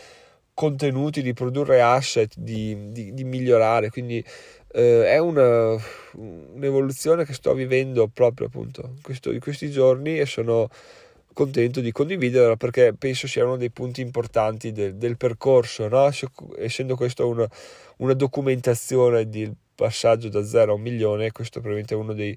contenuti, 0.55 1.23
di 1.23 1.33
produrre 1.35 1.81
asset, 1.81 2.35
di, 2.37 2.91
di, 2.91 3.15
di 3.15 3.25
migliorare, 3.25 3.91
quindi 3.91 4.25
eh, 4.73 5.07
è 5.07 5.19
una, 5.19 5.77
un'evoluzione 6.13 7.25
che 7.25 7.33
sto 7.33 7.55
vivendo 7.55 8.09
proprio 8.09 8.47
appunto 8.47 8.95
questo, 9.03 9.33
in 9.33 9.41
questi 9.41 9.71
giorni 9.71 10.19
e 10.19 10.27
sono 10.27 10.69
contento 11.33 11.81
di 11.81 11.93
condividerla 11.93 12.57
perché 12.57 12.95
penso 12.99 13.29
sia 13.29 13.45
uno 13.45 13.57
dei 13.57 13.71
punti 13.71 14.01
importanti 14.01 14.73
del, 14.73 14.97
del 14.97 15.17
percorso, 15.17 15.87
no? 15.89 16.11
essendo 16.59 16.97
questo 16.97 17.29
una, 17.29 17.49
una 17.99 18.15
documentazione 18.15 19.29
del 19.29 19.55
passaggio 19.79 20.29
da 20.29 20.45
zero 20.45 20.73
a 20.73 20.75
un 20.75 20.81
milione, 20.81 21.31
questo 21.31 21.59
è 21.59 21.61
probabilmente 21.61 21.95
uno 21.95 22.13
dei, 22.13 22.37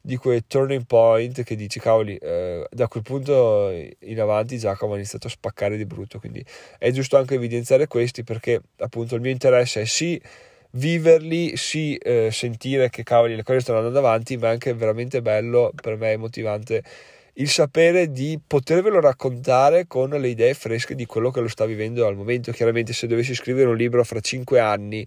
di 0.00 0.16
quei 0.16 0.46
turning 0.46 0.86
point 0.86 1.42
che 1.42 1.54
dici 1.54 1.78
cavoli 1.78 2.16
eh, 2.16 2.66
da 2.70 2.88
quel 2.88 3.02
punto 3.02 3.70
in 3.98 4.20
avanti 4.20 4.56
Giacomo 4.56 4.94
ha 4.94 4.96
iniziato 4.96 5.26
a 5.26 5.30
spaccare 5.30 5.76
di 5.76 5.84
brutto 5.84 6.18
quindi 6.18 6.42
è 6.78 6.90
giusto 6.92 7.18
anche 7.18 7.34
evidenziare 7.34 7.88
questi 7.88 8.24
perché 8.24 8.60
appunto 8.78 9.16
il 9.16 9.20
mio 9.20 9.32
interesse 9.32 9.82
è 9.82 9.84
sì 9.84 10.18
viverli 10.70 11.56
sì 11.56 11.96
eh, 11.96 12.30
sentire 12.30 12.90
che 12.90 13.02
cavoli 13.02 13.34
le 13.34 13.42
cose 13.42 13.60
stanno 13.60 13.78
andando 13.78 13.98
avanti 13.98 14.36
ma 14.36 14.48
è 14.48 14.50
anche 14.52 14.72
veramente 14.72 15.20
bello 15.20 15.72
per 15.74 15.96
me 15.96 16.12
è 16.12 16.16
motivante 16.16 16.82
il 17.38 17.48
sapere 17.48 18.10
di 18.10 18.40
potervelo 18.44 19.00
raccontare 19.00 19.86
con 19.86 20.10
le 20.10 20.28
idee 20.28 20.54
fresche 20.54 20.96
di 20.96 21.06
quello 21.06 21.30
che 21.30 21.40
lo 21.40 21.46
sta 21.46 21.66
vivendo 21.66 22.04
al 22.04 22.16
momento. 22.16 22.50
Chiaramente, 22.50 22.92
se 22.92 23.06
dovessi 23.06 23.32
scrivere 23.32 23.68
un 23.68 23.76
libro 23.76 24.02
fra 24.02 24.18
cinque 24.18 24.58
anni 24.58 25.06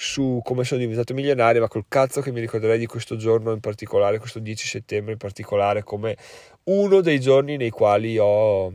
su 0.00 0.40
come 0.44 0.62
sono 0.62 0.78
diventato 0.78 1.12
milionario, 1.12 1.60
ma 1.60 1.66
col 1.66 1.86
cazzo 1.88 2.20
che 2.20 2.30
mi 2.30 2.38
ricorderei 2.38 2.78
di 2.78 2.86
questo 2.86 3.16
giorno 3.16 3.50
in 3.50 3.58
particolare, 3.58 4.20
questo 4.20 4.38
10 4.38 4.68
settembre 4.68 5.12
in 5.14 5.18
particolare, 5.18 5.82
come 5.82 6.16
uno 6.64 7.00
dei 7.00 7.18
giorni 7.18 7.56
nei 7.56 7.70
quali 7.70 8.16
ho, 8.16 8.72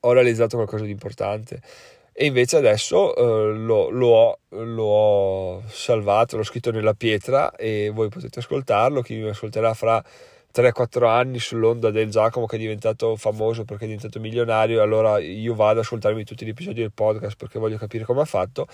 ho 0.00 0.12
realizzato 0.12 0.56
qualcosa 0.56 0.84
di 0.84 0.90
importante. 0.90 1.62
E 2.12 2.26
invece 2.26 2.58
adesso 2.58 3.16
eh, 3.16 3.54
lo, 3.54 3.88
lo, 3.88 4.06
ho, 4.08 4.38
lo, 4.50 4.84
ho, 4.84 5.62
salvato, 5.66 6.36
l'ho 6.36 6.42
scritto 6.42 6.70
nella 6.70 6.92
pietra 6.92 7.56
e 7.56 7.90
voi 7.92 8.10
potete 8.10 8.40
ascoltarlo. 8.40 9.00
Chi 9.00 9.16
mi 9.16 9.30
ascolterà 9.30 9.72
fra 9.72 10.04
3-4 10.54 11.06
anni 11.06 11.38
sull'onda 11.38 11.90
del 11.90 12.10
Giacomo 12.10 12.44
che 12.44 12.56
è 12.56 12.58
diventato 12.58 13.16
famoso 13.16 13.64
perché 13.64 13.84
è 13.84 13.86
diventato 13.86 14.20
milionario, 14.20 14.82
allora 14.82 15.18
io 15.20 15.54
vado 15.54 15.78
ad 15.80 15.84
ascoltarmi 15.86 16.22
tutti 16.22 16.44
gli 16.44 16.50
episodi 16.50 16.80
del 16.80 16.92
podcast 16.92 17.36
perché 17.36 17.58
voglio 17.58 17.78
capire 17.78 18.04
come 18.04 18.20
ha 18.20 18.26
fatto. 18.26 18.66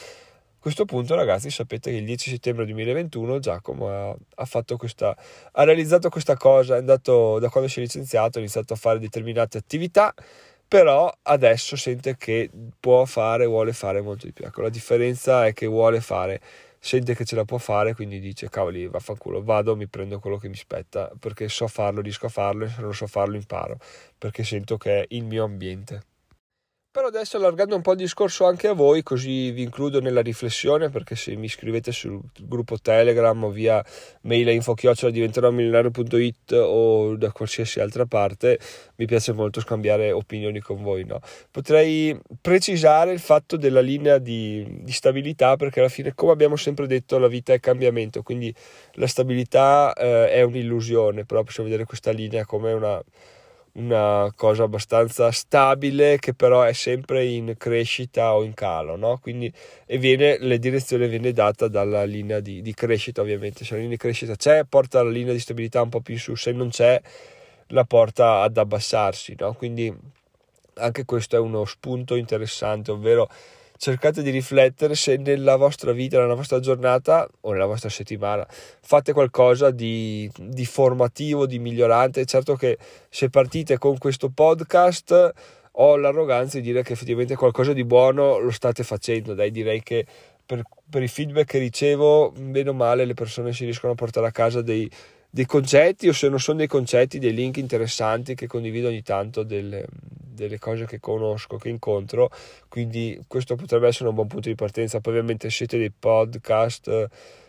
A 0.60 0.62
questo 0.64 0.84
punto, 0.84 1.14
ragazzi, 1.14 1.48
sapete 1.48 1.90
che 1.90 1.96
il 1.96 2.04
10 2.04 2.32
settembre 2.32 2.66
2021 2.66 3.38
Giacomo 3.38 3.88
ha, 3.88 4.10
ha, 4.10 4.76
questa, 4.76 5.16
ha 5.52 5.64
realizzato 5.64 6.10
questa 6.10 6.36
cosa, 6.36 6.74
è 6.74 6.78
andato 6.78 7.38
da 7.38 7.48
quando 7.48 7.66
si 7.66 7.78
è 7.78 7.82
licenziato, 7.82 8.36
ha 8.36 8.42
iniziato 8.42 8.74
a 8.74 8.76
fare 8.76 8.98
determinate 8.98 9.56
attività, 9.56 10.12
però 10.68 11.10
adesso 11.22 11.76
sente 11.76 12.14
che 12.18 12.50
può 12.78 13.06
fare, 13.06 13.46
vuole 13.46 13.72
fare 13.72 14.02
molto 14.02 14.26
di 14.26 14.34
più. 14.34 14.44
Ecco, 14.44 14.60
la 14.60 14.68
differenza 14.68 15.46
è 15.46 15.54
che 15.54 15.66
vuole 15.66 16.02
fare 16.02 16.42
sente 16.78 17.14
che 17.14 17.24
ce 17.24 17.36
la 17.36 17.46
può 17.46 17.56
fare, 17.56 17.94
quindi 17.94 18.20
dice 18.20 18.50
cavoli 18.50 18.86
vaffanculo, 18.86 19.42
vado, 19.42 19.74
mi 19.76 19.86
prendo 19.86 20.18
quello 20.18 20.36
che 20.36 20.48
mi 20.48 20.56
spetta, 20.56 21.10
perché 21.18 21.48
so 21.48 21.68
farlo, 21.68 22.02
riesco 22.02 22.26
a 22.26 22.28
farlo 22.28 22.66
e 22.66 22.68
se 22.68 22.82
non 22.82 22.92
so 22.92 23.06
farlo 23.06 23.36
imparo, 23.36 23.78
perché 24.18 24.44
sento 24.44 24.76
che 24.76 25.00
è 25.00 25.06
il 25.08 25.24
mio 25.24 25.42
ambiente. 25.42 26.02
Però 26.92 27.06
adesso 27.06 27.36
allargando 27.36 27.76
un 27.76 27.82
po' 27.82 27.92
il 27.92 27.98
discorso 27.98 28.46
anche 28.46 28.66
a 28.66 28.72
voi, 28.72 29.04
così 29.04 29.52
vi 29.52 29.62
includo 29.62 30.00
nella 30.00 30.22
riflessione, 30.22 30.90
perché 30.90 31.14
se 31.14 31.36
mi 31.36 31.46
scrivete 31.46 31.92
sul 31.92 32.20
gruppo 32.40 32.80
Telegram 32.80 33.44
o 33.44 33.50
via 33.50 33.80
mail 34.22 34.48
a 34.48 34.50
info-chiocciola 34.50 35.12
diventerò 35.12 35.52
milionario.it 35.52 36.50
o 36.50 37.14
da 37.14 37.30
qualsiasi 37.30 37.78
altra 37.78 38.06
parte, 38.06 38.58
mi 38.96 39.06
piace 39.06 39.32
molto 39.32 39.60
scambiare 39.60 40.10
opinioni 40.10 40.58
con 40.58 40.82
voi. 40.82 41.04
No? 41.04 41.20
Potrei 41.52 42.18
precisare 42.40 43.12
il 43.12 43.20
fatto 43.20 43.56
della 43.56 43.80
linea 43.80 44.18
di, 44.18 44.66
di, 44.82 44.90
stabilità, 44.90 45.54
perché 45.54 45.78
alla 45.78 45.88
fine, 45.88 46.12
come 46.12 46.32
abbiamo 46.32 46.56
sempre 46.56 46.88
detto, 46.88 47.18
la 47.18 47.28
vita 47.28 47.52
è 47.52 47.60
cambiamento, 47.60 48.24
quindi 48.24 48.52
la 48.94 49.06
stabilità 49.06 49.92
eh, 49.92 50.30
è 50.30 50.42
un'illusione, 50.42 51.24
però 51.24 51.44
possiamo 51.44 51.68
vedere 51.68 51.86
questa 51.86 52.10
linea 52.10 52.44
come 52.44 52.72
una 52.72 53.00
una 53.72 54.32
cosa 54.34 54.64
abbastanza 54.64 55.30
stabile 55.30 56.18
che 56.18 56.34
però 56.34 56.62
è 56.62 56.72
sempre 56.72 57.24
in 57.24 57.54
crescita 57.56 58.34
o 58.34 58.42
in 58.42 58.54
calo, 58.54 58.96
no? 58.96 59.18
Quindi 59.18 59.52
e 59.86 59.98
viene, 59.98 60.38
la 60.40 60.56
direzione 60.56 61.08
viene 61.08 61.32
data 61.32 61.68
dalla 61.68 62.04
linea 62.04 62.40
di, 62.40 62.62
di, 62.62 62.74
crescita 62.74 63.20
ovviamente, 63.20 63.64
se 63.64 63.72
la 63.72 63.80
linea 63.80 63.94
di 63.94 64.00
crescita 64.00 64.34
c'è 64.34 64.64
porta 64.64 65.02
la 65.02 65.10
linea 65.10 65.32
di 65.32 65.40
stabilità 65.40 65.82
un 65.82 65.88
po' 65.88 66.00
più 66.00 66.14
in 66.14 66.20
su, 66.20 66.34
se 66.34 66.52
non 66.52 66.70
c'è 66.70 67.00
la 67.68 67.84
porta 67.84 68.42
ad 68.42 68.56
abbassarsi, 68.56 69.36
no? 69.38 69.52
Quindi 69.54 69.94
anche 70.74 71.04
questo 71.04 71.36
è 71.36 71.38
uno 71.38 71.64
spunto 71.64 72.16
interessante, 72.16 72.90
ovvero 72.90 73.28
cercate 73.80 74.20
di 74.20 74.28
riflettere 74.28 74.94
se 74.94 75.16
nella 75.16 75.56
vostra 75.56 75.92
vita, 75.92 76.20
nella 76.20 76.34
vostra 76.34 76.60
giornata 76.60 77.26
o 77.40 77.52
nella 77.52 77.64
vostra 77.64 77.88
settimana 77.88 78.46
fate 78.50 79.14
qualcosa 79.14 79.70
di, 79.70 80.30
di 80.38 80.66
formativo, 80.66 81.46
di 81.46 81.58
migliorante. 81.58 82.26
Certo 82.26 82.56
che 82.56 82.76
se 83.08 83.30
partite 83.30 83.78
con 83.78 83.96
questo 83.96 84.28
podcast 84.28 85.32
ho 85.72 85.96
l'arroganza 85.96 86.58
di 86.58 86.64
dire 86.64 86.82
che 86.82 86.92
effettivamente 86.92 87.36
qualcosa 87.36 87.72
di 87.72 87.84
buono 87.84 88.38
lo 88.38 88.50
state 88.50 88.82
facendo. 88.84 89.32
Dai, 89.32 89.50
direi 89.50 89.82
che 89.82 90.04
per, 90.44 90.62
per 90.90 91.02
i 91.02 91.08
feedback 91.08 91.46
che 91.46 91.58
ricevo, 91.58 92.32
bene 92.36 92.68
o 92.68 92.74
male, 92.74 93.06
le 93.06 93.14
persone 93.14 93.54
si 93.54 93.64
riescono 93.64 93.94
a 93.94 93.96
portare 93.96 94.26
a 94.26 94.30
casa 94.30 94.60
dei, 94.60 94.90
dei 95.30 95.46
concetti 95.46 96.08
o 96.08 96.12
se 96.12 96.28
non 96.28 96.40
sono 96.40 96.58
dei 96.58 96.66
concetti, 96.66 97.18
dei 97.18 97.32
link 97.32 97.56
interessanti 97.56 98.34
che 98.34 98.48
condivido 98.48 98.88
ogni 98.88 99.02
tanto 99.02 99.44
delle, 99.44 99.86
delle 100.40 100.58
cose 100.58 100.86
che 100.86 100.98
conosco, 100.98 101.56
che 101.56 101.68
incontro, 101.68 102.30
quindi 102.68 103.18
questo 103.28 103.54
potrebbe 103.54 103.86
essere 103.86 104.08
un 104.08 104.16
buon 104.16 104.26
punto 104.26 104.48
di 104.48 104.54
partenza. 104.56 105.00
Poi 105.00 105.12
ovviamente 105.14 105.48
siete 105.50 105.78
dei 105.78 105.92
podcast, 105.96 107.08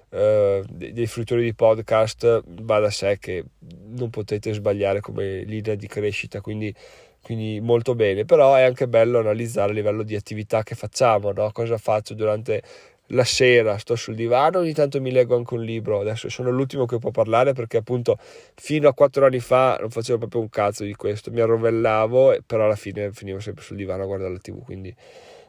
eh, 0.10 0.64
dei, 0.70 1.08
fruttori 1.08 1.44
di 1.44 1.56
podcast, 1.56 2.44
va 2.62 2.80
da 2.80 2.92
sé 2.92 3.18
che 3.20 3.44
non 3.88 4.10
potete 4.12 4.54
sbagliare 4.54 5.00
come 5.00 5.44
linea 5.44 5.76
di 5.76 5.88
crescita, 5.88 6.42
quindi 6.42 6.74
quindi 7.24 7.60
molto 7.62 7.94
bene, 7.94 8.26
però 8.26 8.56
è 8.56 8.64
anche 8.64 8.88
bello 8.88 9.20
analizzare 9.20 9.70
a 9.70 9.74
livello 9.76 10.02
di 10.02 10.16
attività 10.16 10.64
che 10.64 10.74
facciamo, 10.74 11.32
no? 11.32 11.52
cosa 11.52 11.78
faccio 11.78 12.16
durante 12.16 12.64
la 13.12 13.24
sera 13.24 13.78
sto 13.78 13.96
sul 13.96 14.16
divano, 14.16 14.60
ogni 14.60 14.74
tanto 14.74 15.00
mi 15.02 15.12
leggo 15.12 15.36
anche 15.36 15.54
un 15.54 15.64
libro. 15.64 16.02
Adesso 16.02 16.30
sono 16.30 16.50
l'ultimo 16.50 16.86
che 16.86 16.98
può 16.98 17.12
parlare 17.12 17.54
perché 17.54 17.78
appunto 17.78 18.18
fino 18.56 18.88
a 18.88 18.94
quattro 18.94 19.26
anni 19.26 19.40
fa 19.40 19.78
non 19.80 19.90
facevo 19.90 20.18
proprio 20.18 20.42
un 20.42 20.50
cazzo 20.50 20.84
di 20.84 20.96
questo, 20.96 21.32
mi 21.32 21.42
arrovellavo, 21.42 22.38
però 22.46 22.66
alla 22.66 22.76
fine 22.76 23.12
finivo 23.12 23.40
sempre 23.40 23.64
sul 23.64 23.78
divano 23.78 24.04
a 24.04 24.06
guardare 24.06 24.32
la 24.32 24.40
tv, 24.40 24.64
quindi 24.64 24.94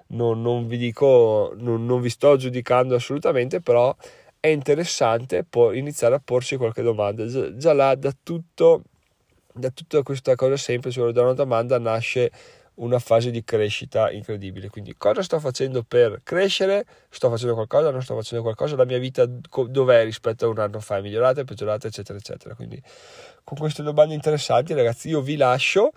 non, 0.08 0.42
non 0.42 0.66
vi 0.66 0.76
dico, 0.76 1.52
non, 1.56 1.84
non, 1.86 2.00
vi 2.00 2.10
sto 2.10 2.36
giudicando 2.36 2.94
assolutamente, 2.94 3.60
però 3.60 3.94
è 4.40 4.48
interessante 4.48 5.46
iniziare 5.72 6.14
a 6.14 6.20
porsi 6.22 6.56
qualche 6.56 6.82
domanda. 6.82 7.26
Già, 7.26 7.56
già 7.56 7.72
là 7.72 7.94
da 7.94 8.12
tutto, 8.22 8.82
da 9.52 9.70
tutta 9.70 10.02
questa 10.02 10.34
cosa 10.34 10.56
semplice, 10.56 11.12
da 11.12 11.22
una 11.22 11.34
domanda 11.34 11.78
nasce 11.78 12.30
una 12.74 12.98
fase 12.98 13.30
di 13.30 13.44
crescita 13.44 14.10
incredibile. 14.10 14.68
Quindi, 14.68 14.94
cosa 14.96 15.22
sto 15.22 15.38
facendo 15.38 15.82
per 15.82 16.20
crescere? 16.22 16.86
Sto 17.10 17.28
facendo 17.28 17.54
qualcosa? 17.54 17.90
Non 17.90 18.02
sto 18.02 18.14
facendo 18.14 18.42
qualcosa? 18.42 18.76
La 18.76 18.84
mia 18.84 18.98
vita 18.98 19.26
dov'è 19.26 20.04
rispetto 20.04 20.46
a 20.46 20.48
un 20.48 20.58
anno 20.58 20.80
fa? 20.80 20.96
È 20.96 21.00
migliorata, 21.00 21.42
è 21.42 21.44
peggiorata, 21.44 21.86
eccetera, 21.86 22.18
eccetera. 22.18 22.54
Quindi, 22.54 22.82
con 23.44 23.58
queste 23.58 23.82
domande 23.82 24.14
interessanti, 24.14 24.72
ragazzi, 24.74 25.08
io 25.08 25.20
vi 25.20 25.36
lascio 25.36 25.92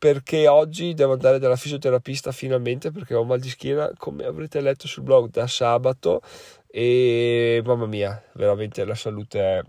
perché 0.00 0.48
oggi 0.48 0.94
devo 0.94 1.12
andare 1.12 1.38
dalla 1.38 1.56
fisioterapista 1.56 2.32
finalmente 2.32 2.90
perché 2.90 3.14
ho 3.14 3.22
mal 3.22 3.38
di 3.38 3.50
schiena, 3.50 3.92
come 3.98 4.24
avrete 4.24 4.60
letto 4.62 4.88
sul 4.88 5.02
blog 5.02 5.30
da 5.30 5.46
sabato. 5.46 6.22
E 6.66 7.60
mamma 7.64 7.86
mia, 7.86 8.22
veramente 8.34 8.84
la 8.84 8.94
salute 8.94 9.40
è, 9.40 9.62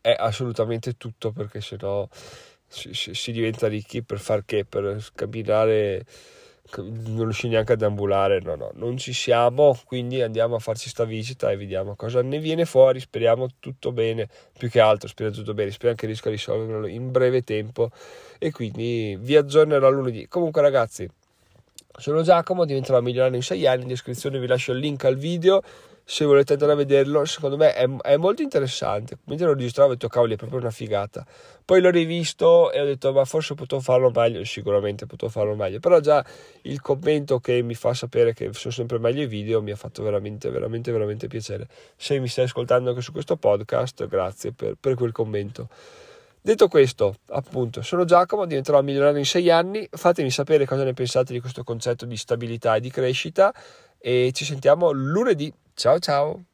è 0.00 0.16
assolutamente 0.18 0.96
tutto 0.96 1.30
perché 1.30 1.60
sennò 1.60 2.08
si, 2.68 3.14
si, 3.14 3.32
diventa 3.32 3.68
ricchi 3.68 4.02
per 4.02 4.18
far 4.18 4.44
che? 4.44 4.64
Per 4.64 5.04
camminare, 5.14 6.04
non 6.76 7.22
riuscì 7.22 7.48
neanche 7.48 7.74
ad 7.74 7.82
ambulare, 7.82 8.40
no, 8.40 8.56
no, 8.56 8.70
non 8.74 8.96
ci 8.96 9.12
siamo, 9.12 9.78
quindi 9.86 10.20
andiamo 10.20 10.56
a 10.56 10.58
farci 10.58 10.88
sta 10.88 11.04
visita 11.04 11.50
e 11.50 11.56
vediamo 11.56 11.94
cosa 11.94 12.22
ne 12.22 12.38
viene 12.38 12.64
fuori, 12.64 12.98
speriamo 12.98 13.48
tutto 13.60 13.92
bene, 13.92 14.28
più 14.58 14.68
che 14.68 14.80
altro 14.80 15.08
speriamo 15.08 15.38
tutto 15.38 15.54
bene, 15.54 15.70
speriamo 15.70 15.96
che 15.96 16.06
riesca 16.06 16.28
a 16.28 16.32
risolverlo 16.32 16.86
in 16.86 17.10
breve 17.10 17.42
tempo. 17.42 17.90
E 18.38 18.50
quindi 18.50 19.16
vi 19.18 19.36
aggiornerò 19.36 19.88
lunedì. 19.90 20.26
Comunque 20.28 20.60
ragazzi, 20.60 21.08
sono 21.98 22.22
Giacomo, 22.22 22.64
diventerò 22.64 23.00
milionario 23.00 23.36
in 23.36 23.42
6 23.42 23.66
anni, 23.66 23.82
in 23.82 23.88
descrizione 23.88 24.38
vi 24.38 24.46
lascio 24.46 24.72
il 24.72 24.78
link 24.78 25.04
al 25.04 25.16
video 25.16 25.62
se 26.08 26.24
volete 26.24 26.52
andare 26.52 26.70
a 26.70 26.76
vederlo, 26.76 27.24
secondo 27.24 27.56
me 27.56 27.74
è, 27.74 27.84
è 27.84 28.16
molto 28.16 28.40
interessante. 28.40 29.18
Mentre 29.24 29.46
lo 29.46 29.54
registravo 29.54 29.90
ho 29.90 29.92
detto 29.94 30.06
cavoli 30.06 30.34
è 30.34 30.36
proprio 30.36 30.60
una 30.60 30.70
figata. 30.70 31.26
Poi 31.64 31.80
l'ho 31.80 31.90
rivisto 31.90 32.70
e 32.70 32.80
ho 32.80 32.84
detto 32.84 33.12
ma 33.12 33.24
forse 33.24 33.54
potevo 33.54 33.82
farlo 33.82 34.12
meglio, 34.14 34.44
sicuramente 34.44 35.06
potevo 35.06 35.32
farlo 35.32 35.56
meglio. 35.56 35.80
Però 35.80 35.98
già 35.98 36.24
il 36.62 36.80
commento 36.80 37.40
che 37.40 37.60
mi 37.62 37.74
fa 37.74 37.92
sapere 37.92 38.34
che 38.34 38.50
sono 38.52 38.72
sempre 38.72 39.00
meglio 39.00 39.22
i 39.22 39.26
video 39.26 39.60
mi 39.60 39.72
ha 39.72 39.76
fatto 39.76 40.04
veramente, 40.04 40.48
veramente, 40.48 40.92
veramente 40.92 41.26
piacere. 41.26 41.66
Se 41.96 42.20
mi 42.20 42.28
stai 42.28 42.44
ascoltando 42.44 42.90
anche 42.90 43.02
su 43.02 43.10
questo 43.10 43.36
podcast, 43.36 44.06
grazie 44.06 44.52
per, 44.52 44.76
per 44.78 44.94
quel 44.94 45.10
commento. 45.10 45.68
Detto 46.40 46.68
questo, 46.68 47.16
appunto, 47.30 47.82
sono 47.82 48.04
Giacomo, 48.04 48.46
diventerò 48.46 48.80
milionario 48.80 49.18
in 49.18 49.26
sei 49.26 49.50
anni. 49.50 49.88
Fatemi 49.90 50.30
sapere 50.30 50.66
cosa 50.66 50.84
ne 50.84 50.92
pensate 50.92 51.32
di 51.32 51.40
questo 51.40 51.64
concetto 51.64 52.06
di 52.06 52.16
stabilità 52.16 52.76
e 52.76 52.80
di 52.80 52.90
crescita. 52.92 53.52
E 53.98 54.30
ci 54.32 54.44
sentiamo 54.44 54.92
lunedì. 54.92 55.52
Tchau, 55.76 55.98
tchau. 56.00 56.44